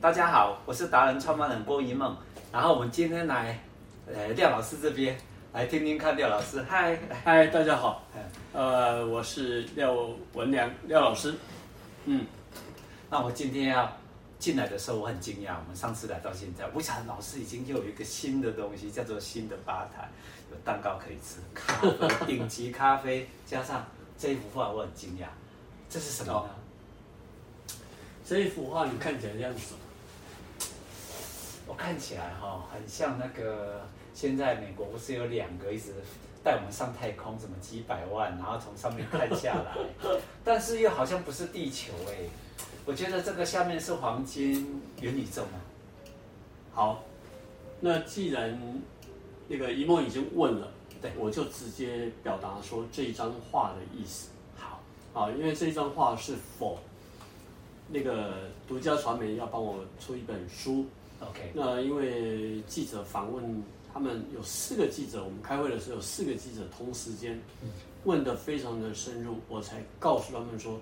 [0.00, 2.16] 大家好，我是达人创办人郭一梦。
[2.52, 3.58] 然后我们今天来，
[4.06, 5.18] 呃，廖老师这边
[5.52, 8.04] 来听听看，廖老师，嗨嗨，大家好，
[8.52, 9.92] 呃，我是廖
[10.34, 11.34] 文良，廖老师。
[12.04, 12.24] 嗯，
[13.10, 13.92] 那我今天要
[14.38, 20.08] 进来的时候，我很惊讶，我们上次来到现在，我想老师已经又有一个新的东西，叫做新的吧台，
[20.52, 23.84] 有蛋糕可以吃，咖啡，顶级咖啡，加上
[24.16, 25.26] 这一幅画，我很惊讶，
[25.90, 26.48] 这是什么
[28.24, 29.80] 这一幅画你看起来像什么？
[31.68, 35.92] 我看起来哈，很像那个现在美国不是有两个一直
[36.42, 39.76] 带我们上太空，什么几百万，然后从上面看下来，
[40.42, 42.16] 但是又好像不是地球哎。
[42.86, 45.60] 我觉得这个下面是黄金元宇宙吗？
[46.72, 47.04] 好，
[47.80, 48.58] 那既然
[49.46, 50.72] 那个一梦已经问了，
[51.02, 54.30] 对，我就直接表达说这一张画的意思。
[54.56, 54.80] 好，
[55.12, 56.78] 啊，因为这张画是否。
[57.90, 58.34] 那个
[58.68, 60.84] 独家传媒要帮我出一本书
[61.20, 61.52] ，OK。
[61.54, 67.40] 那因为记者访问他们有四个记者，我们开会的时候有四个记者同时间
[68.04, 70.80] 问的非常的深入，我才告诉他们说，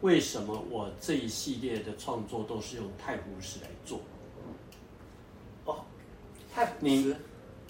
[0.00, 4.00] 为什么我这一系列的创作都是用太湖石来做。
[5.64, 5.84] 哦，
[6.54, 7.14] 太你，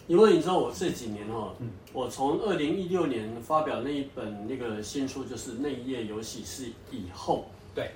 [0.06, 1.54] 因为你知道我这几年哦，
[1.92, 7.90] 我从二零一六年发表那一本那个新书，就是那一页游戏》是以后，对。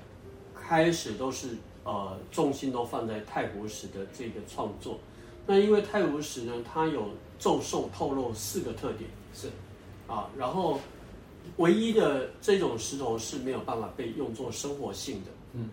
[0.54, 1.48] 开始都是
[1.84, 4.98] 呃重心都放在太湖石的这个创作，
[5.46, 9.48] 那因为太湖石呢，它有皱瘦透露四个特点，是。
[10.06, 10.80] 啊，然后
[11.58, 15.70] 唯一的这种石头是没有办法被用作生活性的，嗯，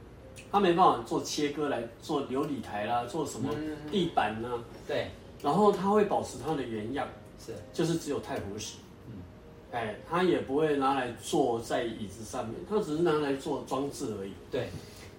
[0.52, 3.52] 它没办法做切割来做琉璃台啦，做什么
[3.92, 4.50] 地板呢？
[4.54, 5.08] 嗯、对，
[5.42, 7.08] 然后它会保持它的原样，
[7.44, 8.76] 是，就是只有太湖石。
[9.72, 14.32] 哎，它也不会拿来坐在椅子上面，它只是拿来做装置而已。
[14.50, 14.70] 对，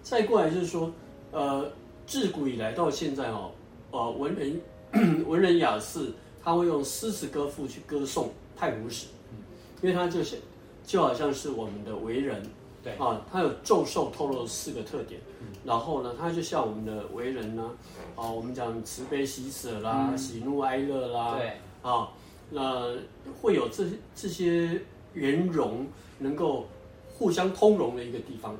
[0.08, 0.90] 再过来就是说，
[1.32, 1.70] 呃，
[2.06, 3.50] 自古以来到现在哦，
[3.90, 4.60] 呃，文人
[5.28, 6.10] 文人雅士
[6.42, 9.44] 他会用诗词歌赋去歌颂太湖石，嗯，
[9.82, 10.38] 因为他就是
[10.82, 12.42] 就好像是我们的为人，
[12.82, 17.70] 对啊，它有皱瘦透露四个特点，嗯，然后呢，它就像我们的为人呢，
[18.16, 22.08] 啊，我们讲慈悲喜舍啦，嗯，喜怒哀乐啦，对，啊。
[22.50, 22.96] 那
[23.42, 23.84] 会有这
[24.16, 24.80] 这些
[25.12, 25.86] 圆融，
[26.18, 26.66] 能够
[27.12, 28.56] 互相通融的一个地方。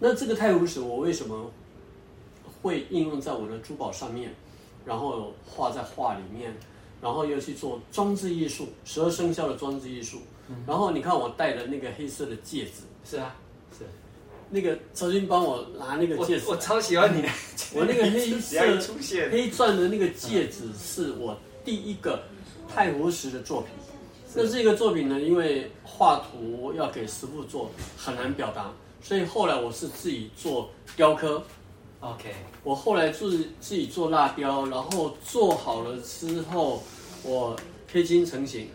[0.00, 1.48] 那这个太湖石，我为什么
[2.60, 4.34] 会应用在我的珠宝上面，
[4.84, 6.52] 然后画在画里面，
[7.00, 10.18] 然后又去做装置艺术，十二生肖的装置艺术。
[10.66, 13.36] 然后你看我戴的那个黑色的戒指，是啊，
[13.78, 13.84] 是
[14.50, 17.28] 那个曹军帮我拿那个戒指，我，我超喜欢你的，
[17.76, 18.58] 我那个黑色
[19.30, 21.38] 黑钻的那个戒指是我。
[21.62, 22.24] 第一个
[22.66, 23.70] 太湖石的作品，
[24.34, 28.72] 那这个作品呢，因为画图要给师傅做很难表达，
[29.02, 31.42] 所以后来我是自己做雕刻。
[32.00, 36.82] OK，我后来自自己做蜡雕，然后做好了之后，
[37.22, 37.56] 我
[37.86, 38.68] 贴金成型，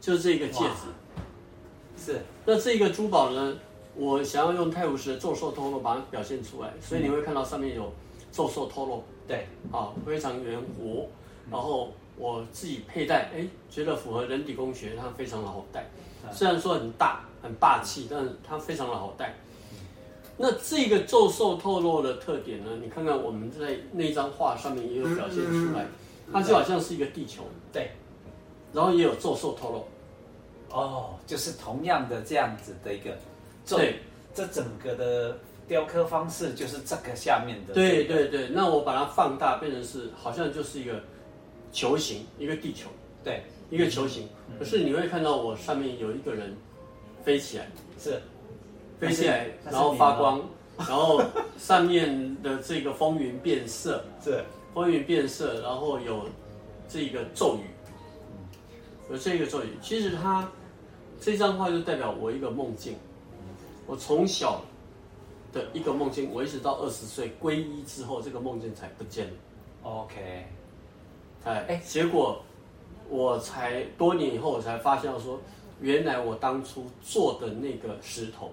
[0.00, 2.02] 就是这个戒指。
[2.04, 3.56] 是，那这个珠宝呢，
[3.94, 7.92] 我想要用泰晤士的皱瘦透露把它表现出来，所以你会看到上面有
[8.30, 9.02] 皱寿脱落。
[9.26, 11.06] 对，啊，非常圆弧，
[11.50, 11.92] 然后。
[12.14, 15.90] 我自己佩戴，哎，觉得符合人体工学，它非常的好戴。
[16.30, 19.34] 虽然说很大很霸气，但是它非常的好戴。
[20.36, 22.70] 那这个皱瘦透露的特点呢？
[22.82, 25.86] 你看看我们在那张画上面也有表现出来，
[26.32, 27.90] 它就好像是一个地球，对。
[28.72, 29.84] 然后也有皱瘦透露。
[30.76, 33.16] 哦，就是同样的这样子的一个，
[33.66, 34.00] 对，
[34.34, 35.38] 这整个的
[35.68, 37.74] 雕刻方式就是这个下面的。
[37.74, 41.00] 对对对，那我把它放大，变成是好像就是一个。
[41.74, 42.90] 球形，一个地球，
[43.24, 44.28] 对，一个球形。
[44.58, 46.54] 可是你会看到我上面有一个人
[47.24, 47.66] 飞起来，
[47.98, 48.20] 是
[49.08, 50.40] 飞起来，然后发光，
[50.78, 51.20] 然后
[51.58, 56.24] 上面的这个风云变色， 是风云变色，然后有
[56.88, 57.66] 这个咒语，
[59.10, 59.70] 有这个咒语。
[59.82, 60.48] 其实它
[61.20, 62.94] 这张画就代表我一个梦境，
[63.88, 64.62] 我从小
[65.52, 69.32] 的一个梦境，我一直到二十岁皈依之后，这个梦境才不见了。
[69.82, 70.46] OK。
[71.44, 72.40] 哎哎，结果
[73.08, 75.40] 我才多年以后，我才发现说，
[75.80, 78.52] 原来我当初做的那个石头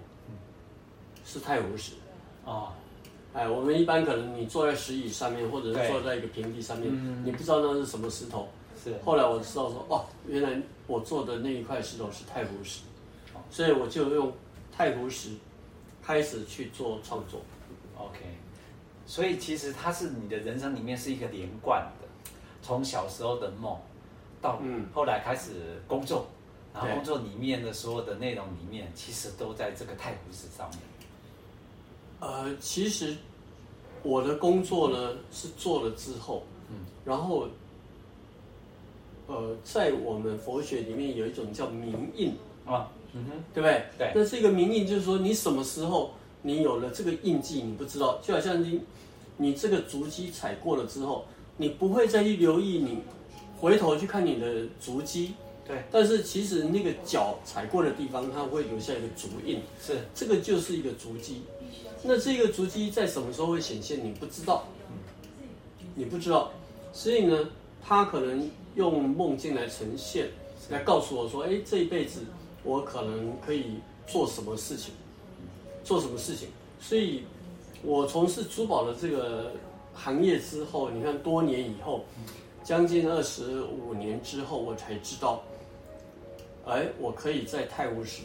[1.30, 1.92] 是太湖石
[2.44, 2.72] 哦。
[3.32, 8.48] 哎，我们一般可能你坐在石椅上面，或者是坐在一个平地上面，你不知道那是什么石头。
[8.82, 8.92] 是。
[9.04, 12.80] 后来我知道说，哦，原来我做的那一块石头是太湖石，
[13.48, 14.32] 所以我就用
[14.76, 15.36] 太湖石
[16.02, 17.40] 开始去做创作。
[17.96, 18.18] OK，
[19.06, 22.08] 所以其实它是你的人生里面是一个连贯的。
[22.60, 23.78] 从小时候的梦，
[24.42, 24.60] 到
[24.92, 26.26] 后来开始工作，
[26.74, 30.80] 嗯、然后工作里面的所有的内容里面，其实都在这个太湖石上面。
[32.20, 33.16] 呃，其实
[34.02, 37.48] 我的工作呢是做了之后，嗯，然后，
[39.26, 42.32] 呃，在我们佛学里面有一种叫明印
[42.66, 43.84] 啊，嗯哼，对不对？
[43.98, 44.12] 对。
[44.14, 46.12] 那这个明印就是说，你什么时候
[46.42, 48.80] 你有了这个印记，你不知道，就好像你
[49.36, 51.24] 你这个足迹踩过了之后，
[51.56, 52.98] 你不会再去留意，你
[53.58, 55.34] 回头去看你的足迹，
[55.70, 55.82] 对。
[55.90, 61.42] 但是其实那个脚踩过的地方，它会留下一个足印，是，这个就是一个足迹。
[62.02, 64.04] 那这个足迹在什么时候会显现？
[64.04, 64.64] 你不知道，
[65.94, 66.50] 你不知道，
[66.92, 67.48] 所以呢，
[67.82, 70.28] 他可能用梦境来呈现，
[70.70, 72.20] 来告诉我说：“哎，这一辈子
[72.64, 73.76] 我可能可以
[74.06, 74.94] 做什么事情，
[75.84, 76.48] 做什么事情。”
[76.80, 77.22] 所以，
[77.82, 79.52] 我从事珠宝的这个
[79.92, 82.02] 行业之后，你看多年以后，
[82.64, 85.42] 将近二十五年之后，我才知道，
[86.66, 88.22] 哎，我可以在太无石，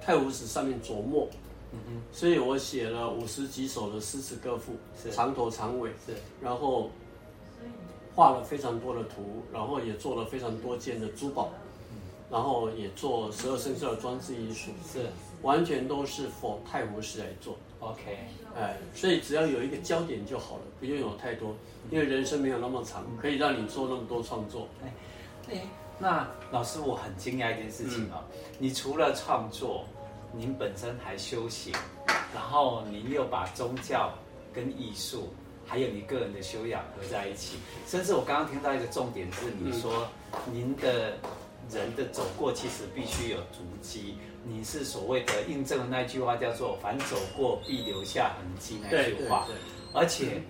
[0.00, 1.28] 太无石上面琢磨。
[1.72, 4.74] 嗯哼，所以我写了五十几首的诗词歌赋，
[5.10, 6.90] 长头长尾，是，然后
[8.14, 11.50] 画了非常多的图，然后也做了非常多件的珠宝，
[11.90, 11.96] 嗯，
[12.30, 15.06] 然后也做十二生肖的装饰艺术，是，
[15.40, 17.56] 完全都是 for 太湖石来做。
[17.80, 18.18] OK，
[18.54, 21.54] 哎，所以只要有一个焦点就好了，不用有太多，
[21.90, 24.68] 因为人生没有那么长，可以让你做那么多创作。
[24.84, 24.92] 哎，
[25.50, 25.62] 哎，
[25.98, 29.84] 那老师，我很惊讶一件事情哦，嗯，你除了创作。
[30.34, 31.74] 您本身还修行，
[32.34, 34.10] 然后您又把宗教
[34.50, 35.28] 跟艺术，
[35.66, 40.08] 还有你个人的修养合在一起，甚至我刚刚听到一个重点是，你说
[40.50, 41.18] 您的
[41.68, 49.54] 人的走过其实必须有足迹，你是所谓的印证的那句话叫做“凡走过必留下痕迹”那句话，对
[49.92, 50.40] 而且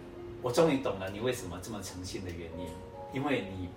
[0.42, 2.68] 我终于懂了你为什么这么诚信的原因，
[3.12, 3.68] 因为你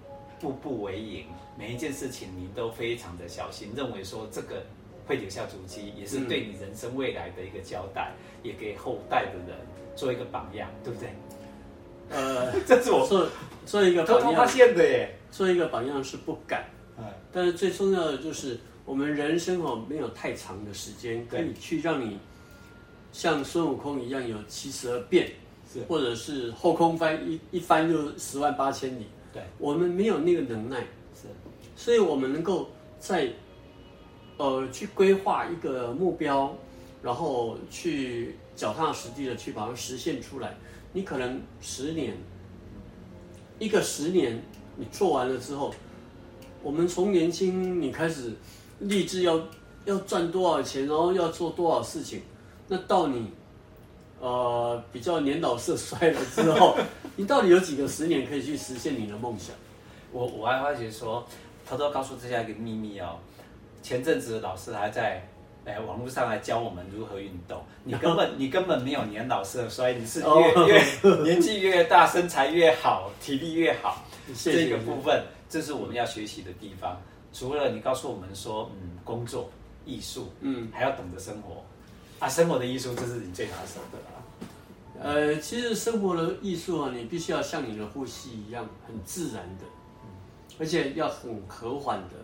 [0.46, 1.26] 步步为营，
[1.58, 4.62] 每一件事情你都非常的小心，认为说这个。
[5.08, 8.12] 会留下足迹，也是对你人生未来的一个交代，
[8.42, 9.56] 嗯、也给后代的人
[9.96, 11.10] 做一个榜样，对不对？
[12.10, 13.30] 呃， 这是我做
[13.68, 15.16] 做一个榜样，偷偷发现的耶。
[15.30, 16.66] 做一个榜样是不敢，
[16.98, 22.18] 嗯，但是最重要的就是我们人生哦，没有太长的时间可以去让你
[23.12, 25.32] 像孙悟空一样有七十二变，
[25.72, 29.06] 是，或者是后空翻一一翻就十万八千里。
[29.36, 30.80] 对，我们没有那个能耐，
[31.14, 31.28] 是，
[31.76, 33.32] 所以我们能够在。
[34.38, 36.54] 呃，去规划一个目标，
[37.02, 40.58] 然后去脚踏实地的去把它实现出来。
[40.92, 42.18] 你可能十年，
[43.58, 44.44] 一个十年
[44.76, 45.74] 你做完了之后，
[46.62, 48.34] 我们从年轻你开始
[48.80, 49.42] 立志要
[49.86, 52.22] 要赚多少钱，然后要做多少事情，
[52.68, 53.32] 那到你
[54.20, 56.78] 呃比较年老色衰了之后，
[57.16, 59.56] 你到底有几个十年可以去实现你的梦想？
[60.12, 61.26] 我我还发觉说，
[61.68, 63.18] 偷偷告诉大家一个秘密哦。
[63.84, 65.22] 前阵子老师还在，
[65.66, 67.62] 哎，网络上来教我们如何运动。
[67.84, 70.68] 你根本 你根本没有年老色衰，你是越、oh.
[70.68, 74.04] 越年纪越大，身材越好，体力越好。
[74.44, 77.00] 这个部分，这是我们要学习的地方。
[77.32, 79.50] 除了你告诉我们说，嗯，工作、
[79.86, 81.64] 艺术，嗯，还要懂得生活。
[82.20, 84.24] 啊，生活的艺术，这是你最拿手的啦。
[85.02, 89.66] 呃，其实生活的艺术啊，你必须要像你的呼吸一样，很自然的，
[90.60, 92.16] 而且要很和缓的，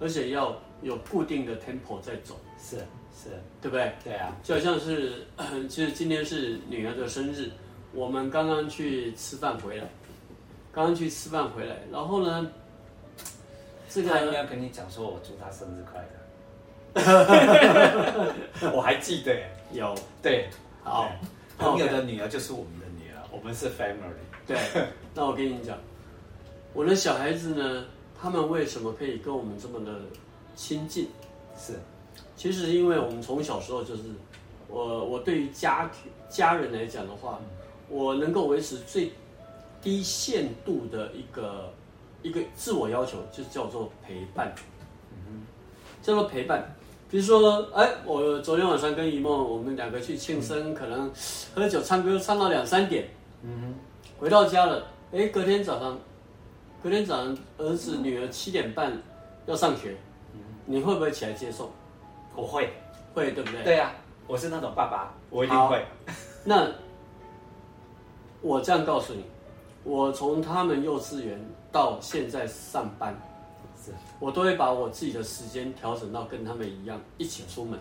[0.00, 0.56] 而且要。
[0.82, 2.78] 有固定的 tempo 在走，是
[3.14, 3.28] 是，
[3.60, 3.92] 对不对？
[4.02, 5.26] 对啊，就好像是，
[5.68, 7.50] 其实今天是女儿的生日，
[7.92, 9.86] 我们刚刚去吃饭回来，
[10.72, 12.50] 刚刚去吃饭回来，然后呢，
[13.90, 16.19] 这个他应该跟你讲说，我祝她生日快乐，
[18.74, 19.36] 我还记得，
[19.72, 19.94] 有。
[20.22, 20.48] 对，
[20.82, 21.10] 好，
[21.58, 24.12] 朋友的女儿就是我们的女儿，我们是 family，
[24.46, 24.58] 对，
[25.14, 25.78] 那我跟你讲，
[26.72, 27.84] 我的小孩子呢，
[28.20, 29.92] 他们为什么可以跟我们这么的？
[30.56, 31.08] 亲近，
[31.56, 31.74] 是，
[32.36, 34.02] 其实因为我们从小时候就是，
[34.68, 37.40] 我我对于家庭家人来讲的话，
[37.88, 39.10] 我能够维持最
[39.80, 41.72] 低限度的一个
[42.22, 44.52] 一个自我要求，就叫做陪伴，
[45.12, 45.46] 嗯，
[46.02, 46.70] 叫做陪伴。
[47.10, 51.10] 比如说，哎，我昨天晚上跟一梦，我们两个去庆生，可能
[51.52, 53.04] 喝酒唱歌唱到两三点，
[53.42, 53.74] 嗯，
[54.16, 55.98] 回到家了，哎，隔天早上，
[56.80, 58.96] 隔天早上儿子女儿七点半
[59.46, 59.96] 要上学。
[60.66, 61.68] 你会不会起来接送？
[62.36, 62.70] 我会，
[63.12, 63.64] 会对不对？
[63.64, 63.90] 对呀、啊，
[64.28, 65.84] 我是那种爸爸，我一定会。
[66.44, 66.68] 那
[68.40, 69.24] 我这样告诉你，
[69.82, 73.20] 我从他们幼稚园到现在上班，
[73.84, 73.92] 是。
[74.18, 77.78] 我都会把我自己的时间调整到跟他们一样，一起出门。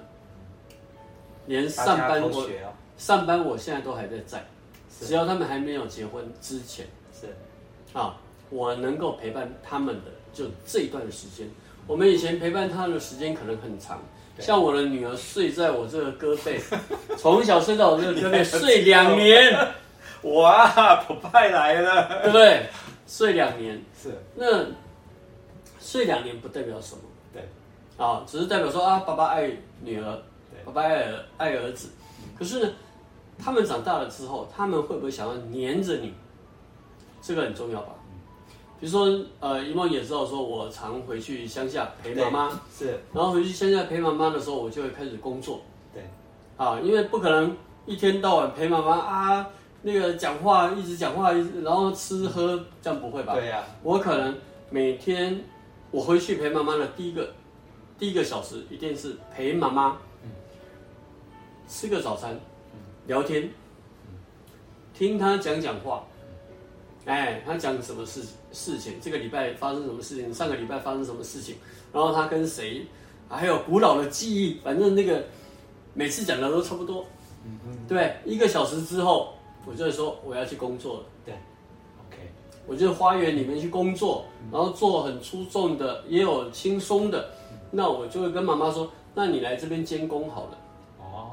[1.46, 4.46] 连上班我、哦、上班我现在都还在在，
[5.02, 6.86] 只要他们还没有结婚之前，
[7.20, 7.28] 是。
[7.92, 8.16] 啊，
[8.50, 11.48] 我能够陪伴他们的就这一段时间。
[11.88, 14.00] 我们以前陪伴他的时间可能很长，
[14.38, 16.60] 像我的女儿睡在我这个胳膊，
[17.18, 19.52] 从小睡到我这个胳膊睡两年，
[20.22, 22.68] 哇，爸爸来了，对不对？
[23.08, 23.82] 睡两年。
[24.00, 24.10] 是。
[24.36, 24.64] 那
[25.80, 27.02] 睡两年不代表什么，
[27.34, 27.44] 对
[27.98, 29.50] 啊，只是代表说啊，爸爸爱
[29.82, 30.22] 女儿，
[30.52, 31.90] 对爸爸爱儿爱儿子。
[32.38, 32.70] 可是呢，
[33.38, 36.14] 他们长大了之后，他们会不会想要黏着你？
[37.22, 37.94] 这个很重要吧？
[38.80, 45.62] 比如说，呃，一梦也知道说，我常回去乡下陪妈妈，是，然后回去乡下陪妈妈的时候，我就会开始工作，
[45.94, 46.02] 对，
[46.56, 47.54] 啊，因为不可能
[47.86, 49.46] 一天到晚陪妈妈啊，
[49.82, 53.34] 那个讲话一直讲话，然后吃喝，这样不会吧？
[53.34, 54.34] 对呀、啊，我可能
[54.70, 55.44] 每天
[55.92, 57.34] 我回去陪妈妈的第一个
[57.98, 59.98] 第一个小时，一定是陪妈妈，
[61.68, 62.40] 吃个早餐，
[63.08, 63.50] 聊天，
[64.94, 66.06] 听她讲讲话。
[67.06, 69.00] 哎，他讲什么事事情？
[69.02, 70.32] 这个礼拜发生什么事情？
[70.32, 71.56] 上个礼拜发生什么事情？
[71.92, 72.86] 然后他跟谁？
[73.28, 75.26] 还有古老的记忆，反正那个
[75.96, 77.06] 每次讲的都差不多。
[77.46, 77.78] 嗯嗯。
[77.88, 79.34] 对，一个小时之后，
[79.66, 81.04] 我就会说我要去工作了。
[81.26, 81.34] 对。
[82.70, 87.30] 我就花园里面去工作，然后做很出众的，也有轻松的。
[87.72, 90.58] 那我就会跟妈妈说：“那你来这边监工好了。”
[91.02, 91.32] 哦。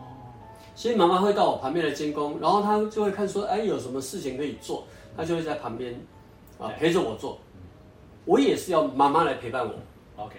[0.75, 4.85] 所以妈妈会到我旁边来监工，然后她就会看说：“哎，有什么事情可以做？”
[5.17, 5.95] 她就会在旁边，
[6.59, 7.39] 啊，陪着我做，
[8.25, 9.73] 我也是要妈妈来陪伴我
[10.23, 10.35] ，OK，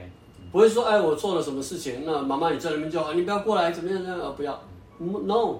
[0.51, 4.04] 不会说，哎，我做了什么事情，那妈妈你在那边就好，你不要过来，怎么样？
[4.04, 4.36] 怎么样？
[4.36, 4.60] 不要
[5.00, 5.56] ，no，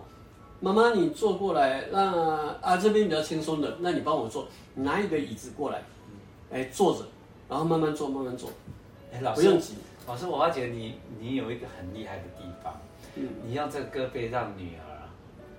[0.60, 5.82] 妈妈你坐过来，那啊这边比较轻松的，那你帮我坐，拿一个椅子过来，
[6.52, 7.06] 哎，坐着，
[7.50, 8.50] 然后慢慢坐，慢慢坐，
[9.14, 9.76] 哎，老师不用急，
[10.08, 12.74] 老师，我发觉你你有一个很厉害的地方，
[13.16, 15.10] 嗯，你用这个胳膊让女儿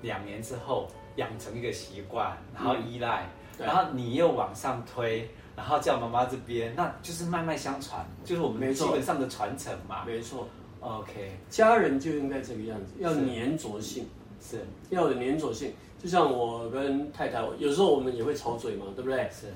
[0.03, 3.25] 两年之后养成一个习惯，然后依赖。
[3.25, 10.05] 嗯然后你又往上推，然后叫妈妈这边，那就是脉脉相传，就是我们基本上的传承嘛。
[10.07, 10.47] 没错
[10.79, 14.07] ，OK，家人就应该这个样子，要黏着性，
[14.41, 14.59] 是，
[14.91, 15.73] 要有粘着性。
[16.03, 19.29] 就像我跟太太，有时候我们也会吵嘴嘛，对不对？
[19.33, 19.47] 是。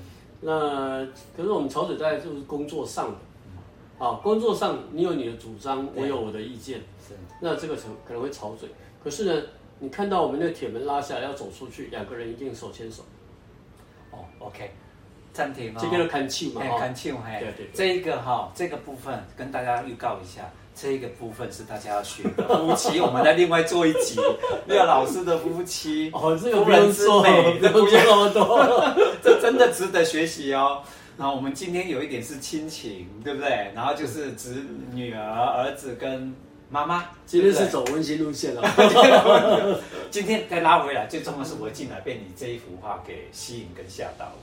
[0.41, 1.05] 那
[1.37, 3.17] 可是我们吵嘴大概就是工作上的，
[3.97, 7.13] 好，工作上你有你的主张，我有我的意见，是。
[7.39, 8.67] 那这个可可能会吵嘴，
[9.01, 9.41] 可是呢，
[9.79, 13.03] 你看到我们那个铁门拉下来要走出去，两个人一定手牵手。
[14.11, 14.69] 哦，OK，
[15.31, 15.79] 暂停哦。
[15.81, 17.39] 这边的看气嘛，看气嘿。
[17.39, 17.69] 对对。
[17.73, 22.47] 这一个哈，这个部分跟大家预告一下，这一个部分是大家要学的。
[22.47, 24.19] 夫妻，我们再另外做一集，
[24.67, 26.09] 廖老师的夫妻。
[26.13, 30.81] 哦，这个不用说，不用那么多， 这真的值得学习哦。
[31.17, 33.71] 然后我们今天有一点是亲情，对不对？
[33.75, 36.33] 然后就是子女儿、儿子跟
[36.69, 37.05] 妈妈。
[37.27, 38.63] 今天是走温馨路线了。
[40.09, 44.33] 今天再拉回来，最重要是我进来被你这一幅画给吸引跟吓到了。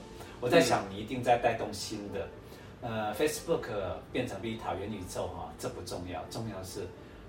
[0.41, 2.29] 我在想，你一定在带动新的，
[2.83, 3.67] 呃，Facebook
[4.11, 6.81] 变成 Vita 元宇宙哈，这不重要，重要是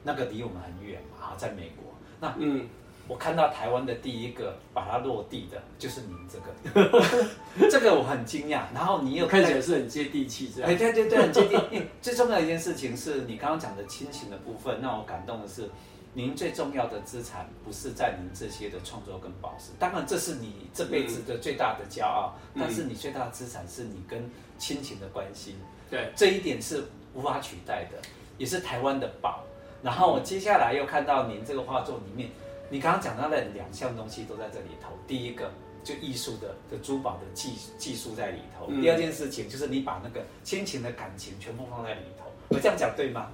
[0.03, 1.93] 那个离我们很远嘛，在美国。
[2.20, 2.67] 那嗯，
[3.08, 6.39] 我看到台湾的第一个把它落地的，就是您这
[6.79, 8.62] 个， 这个我很惊讶。
[8.74, 10.70] 然后你又看起来是很接地气，这样。
[10.70, 11.84] 哎，对对对，很接地气。
[12.01, 15.70] 最重要的一件事情是你刚刚讲的亲情的部分，让我感动的是。
[16.13, 25.56] 您最重要的资产不是在您这些的创作跟宝石，当然这是你这辈子的最大的骄傲，嗯、但是你最大的资产是你跟亲情的关系，
[25.89, 27.98] 对、嗯，这一点是无法取代的，
[28.38, 29.41] 也是台湾的宝。
[29.82, 32.30] 然后我接下来又看到您这个画作里面，
[32.70, 35.50] 你刚刚讲到的两项东西都在这里头，第一个
[35.82, 43.32] 就艺术的的珠宝的技技术在里头，嗯、第二件事情就是你把那个亲情的感情全部放在里头，我这样讲对吗？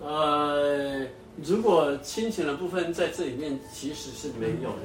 [0.00, 1.06] 呃。
[1.42, 4.82] 如果亲情的部分在这里面其实是没有的，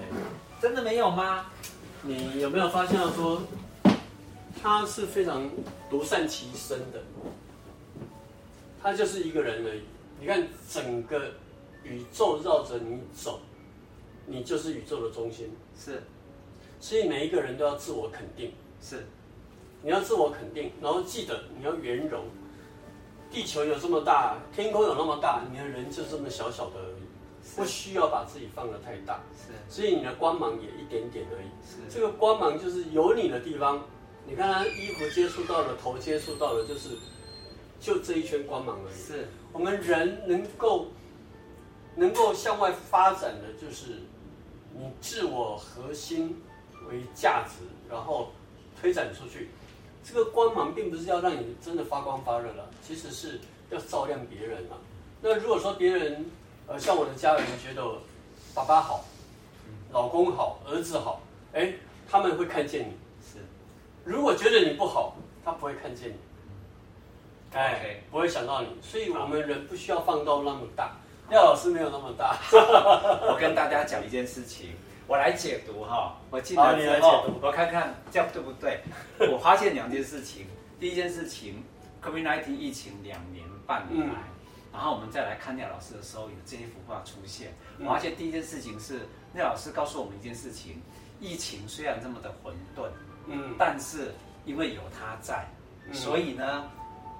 [0.61, 1.47] 真的没有吗？
[2.01, 3.41] 你有没有发现到说，
[4.63, 5.49] 他是非常
[5.89, 7.03] 独善其身的，
[8.81, 9.81] 他就是一个人而已。
[10.19, 11.31] 你看整个
[11.83, 13.41] 宇宙绕着你走，
[14.25, 15.51] 你就是宇宙的中心。
[15.77, 16.01] 是，
[16.79, 18.53] 所以每一个人都要自我肯定。
[18.81, 19.05] 是，
[19.81, 22.23] 你要自我肯定，然后记得你要圆融。
[23.35, 27.03] 地球有这么大，天空有那么大，你的人就这么小小的而已，
[27.53, 29.21] 不需要把自己放得太大。
[29.35, 31.47] 是，所以你的光芒也一点点而已。
[31.69, 33.83] 是，这个光芒就是有你的地方，
[34.25, 36.91] 你看他衣服接触到了，头接触到了，就是
[37.81, 38.95] 就这一圈光芒而已。
[38.97, 40.87] 是，我们人能够
[41.93, 43.99] 能够向外发展的，就是
[44.73, 46.41] 你自我核心
[46.89, 48.31] 为价值，然后
[48.79, 49.49] 推展出去。
[50.07, 53.39] 这个光芒并不是要让你真的发光发热了，其实是
[53.71, 54.77] 要照亮别人了。
[55.19, 56.23] 那如果说别人，
[56.67, 57.83] 呃，像我的家人觉得
[58.53, 59.03] 爸爸好，
[59.91, 61.21] 老公好，儿子好，
[61.53, 61.73] 哎，
[62.07, 62.93] 他们会看见你。
[63.19, 63.39] 是，
[64.03, 66.15] 如果觉得你不好，他不会看见你，
[67.57, 68.67] 哎.不会想到你。
[68.83, 70.95] 所以我们人不需要放到那么大。
[71.31, 72.37] 廖老师没有那么大。
[72.53, 74.75] 我跟大家讲一件事情。
[75.07, 78.79] 我来解读哈，我进来之后，我看看这样对不对？
[79.31, 80.47] 我发现两件事情，
[80.79, 81.63] 第一件事情
[82.03, 84.15] ，COVID-19 疫情两年半以来，嗯、
[84.73, 87.53] 然后我们再来看廖老师的时候，有这一幅画出现。
[87.79, 90.81] 我发现第一件事情是廖老师告诉我们一件事情：
[91.19, 92.89] 疫情虽然这么的混沌，
[93.27, 94.11] 嗯，但是
[94.43, 95.47] 因为有他在，
[95.93, 96.67] 所以呢，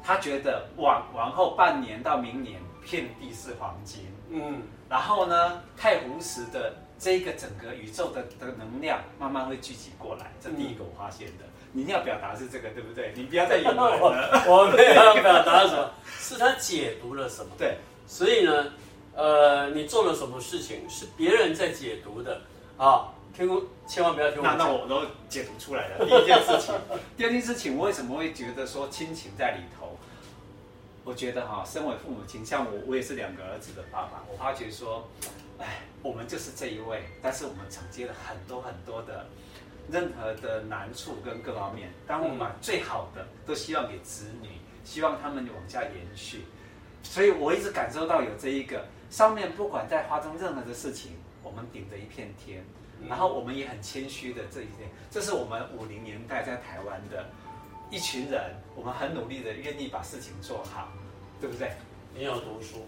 [0.04, 6.74] 他觉得往往后半年到明年遍地是黄金，嗯，然后呢，太湖石的。
[6.98, 11.44] 这个整个宇宙的的能量慢慢会聚集过来，这第一个我发现的。
[11.44, 13.12] 嗯、你要表达是这个，对不对？
[13.16, 14.00] 你不要再隐瞒了。
[14.02, 14.08] 我
[14.48, 17.52] 我没有要表达什么， 是他解读了什么。
[17.58, 18.72] 对，所以呢，
[19.14, 22.42] 呃，你做了什么事情是别人在解读的
[22.78, 23.12] 啊？
[23.36, 23.50] 听，
[23.86, 24.48] 千万不要听我。
[24.48, 26.00] 那那我都解读出来了。
[26.08, 26.74] 第一件事情，
[27.18, 29.98] 第二件事情，我为什么会觉得说亲情在里头？
[31.04, 35.08] 我觉得哈，身为父母亲，像我，我也是两个儿子的爸爸，我发觉说。
[35.60, 39.26] 哎，我们就是这一位，但是我们承接了很多很多的
[39.90, 41.90] 任何的难处跟各方面。
[42.06, 44.50] 当我们把最好的都希望给子女，
[44.84, 46.44] 希望他们往下延续。
[47.04, 52.66] 所以我一直感受到有这一个上面，不管在发生任何的事情，我们顶着一片天，
[53.08, 57.26] 然后我们也很谦虚的这一点，这是我们五零年代在台湾的
[57.92, 60.92] 一群人，我们很努力的愿意把事情做好，
[61.40, 61.72] 对不对？
[62.14, 62.86] 你要读书。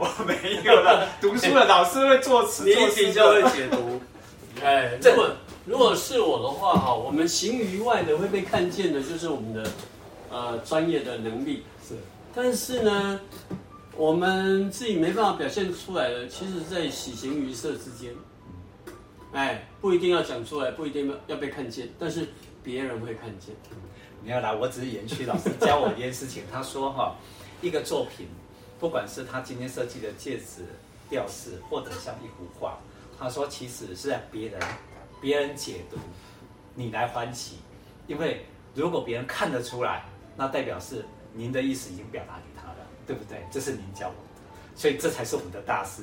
[0.00, 4.00] 我没有了，读书的老师会作词，你比较会解读。
[4.64, 5.30] 哎，如果
[5.66, 9.70] 如果是我的话哈，我们行于外的会被看见的，就是我们的
[10.30, 11.94] 呃专业的能力是。
[12.34, 13.20] 但是呢，
[13.94, 18.10] 我们自己没办法表现出来的，其实在喜形于色之间。
[19.32, 22.26] 哎，不一定要讲出来，不一定要要被看见，但是
[22.64, 23.54] 别人会看见。
[24.24, 26.42] 没有啦，我只是延续老师教我一件事情。
[26.50, 27.14] 他说哈，
[27.60, 28.26] 一个作品。
[28.80, 30.64] 不管是他今天设计的戒指
[31.10, 32.78] 吊饰，或者像一幅画，
[33.18, 34.58] 他说其实是在别人
[35.20, 35.98] 别人解读，
[36.74, 37.58] 你来欢喜，
[38.06, 43.38] 因为如果别人看得出来，那代表是您的意思已经表达给他了，对不对？
[43.52, 44.40] 这是您教我的，
[44.74, 46.02] 所以这才是我们的大师。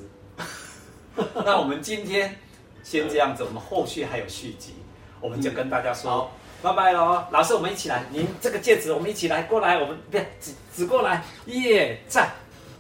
[1.44, 2.36] 那我们今天
[2.84, 4.76] 先这样子，我们后续还有续集，
[5.20, 6.30] 我们就跟大家说。
[6.32, 8.04] 嗯拜拜喽，老师，我们一起来。
[8.10, 9.78] 您这个戒指，我们一起来过来。
[9.78, 12.34] 我们别指指过来，耶、yeah，赞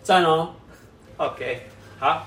[0.07, 0.53] 赞哦。
[1.17, 1.67] OK，
[1.99, 2.25] 好。